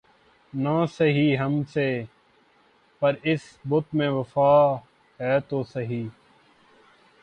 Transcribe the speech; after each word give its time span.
نہ 0.53 0.85
سہی 0.91 1.37
ہم 1.37 1.61
سے‘ 1.73 1.87
پر 3.01 3.15
اس 3.23 3.41
بت 3.69 3.95
میں 3.95 4.09
وفا 4.09 4.53
ہے 5.19 5.39
تو 5.39 5.63
سہی 5.63 6.07